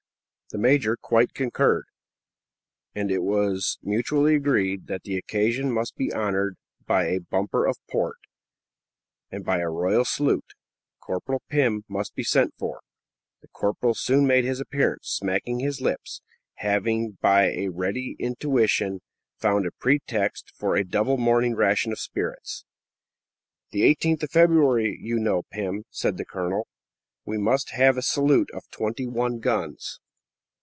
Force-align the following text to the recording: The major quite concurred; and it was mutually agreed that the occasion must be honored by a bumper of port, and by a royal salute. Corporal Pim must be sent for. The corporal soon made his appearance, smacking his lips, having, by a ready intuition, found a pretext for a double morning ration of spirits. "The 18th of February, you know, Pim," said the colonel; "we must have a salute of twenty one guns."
The 0.53 0.57
major 0.57 0.97
quite 0.97 1.33
concurred; 1.33 1.85
and 2.93 3.09
it 3.09 3.23
was 3.23 3.77
mutually 3.81 4.35
agreed 4.35 4.87
that 4.87 5.03
the 5.03 5.15
occasion 5.17 5.71
must 5.71 5.95
be 5.95 6.11
honored 6.11 6.57
by 6.85 7.05
a 7.05 7.21
bumper 7.21 7.65
of 7.65 7.77
port, 7.89 8.17
and 9.31 9.45
by 9.45 9.59
a 9.59 9.69
royal 9.69 10.03
salute. 10.03 10.53
Corporal 10.99 11.41
Pim 11.47 11.85
must 11.87 12.15
be 12.15 12.25
sent 12.25 12.53
for. 12.59 12.81
The 13.41 13.47
corporal 13.47 13.93
soon 13.93 14.27
made 14.27 14.43
his 14.43 14.59
appearance, 14.59 15.07
smacking 15.07 15.59
his 15.61 15.79
lips, 15.79 16.21
having, 16.55 17.17
by 17.21 17.43
a 17.51 17.69
ready 17.69 18.17
intuition, 18.19 18.99
found 19.37 19.65
a 19.65 19.71
pretext 19.71 20.51
for 20.57 20.75
a 20.75 20.83
double 20.83 21.15
morning 21.17 21.55
ration 21.55 21.93
of 21.93 21.99
spirits. 21.99 22.65
"The 23.71 23.83
18th 23.83 24.23
of 24.23 24.31
February, 24.31 24.97
you 25.01 25.17
know, 25.17 25.43
Pim," 25.49 25.85
said 25.91 26.17
the 26.17 26.25
colonel; 26.25 26.67
"we 27.23 27.37
must 27.37 27.69
have 27.69 27.95
a 27.95 28.01
salute 28.01 28.49
of 28.53 28.69
twenty 28.69 29.07
one 29.07 29.39
guns." 29.39 30.01